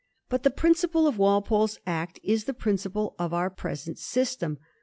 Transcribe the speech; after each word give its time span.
But 0.29 0.41
the 0.41 0.49
principle 0.49 1.05
of 1.05 1.19
Wal 1.19 1.43
pole's 1.43 1.77
Act 1.85 2.19
is 2.23 2.45
the 2.45 2.55
principle 2.55 3.13
of 3.19 3.35
our 3.35 3.51
present 3.51 3.99
system. 3.99 4.57